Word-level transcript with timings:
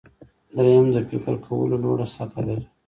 دریم 0.55 0.85
د 0.95 0.97
فکر 1.09 1.35
کولو 1.45 1.75
لوړه 1.83 2.05
سطحه 2.15 2.41
لري. 2.47 2.65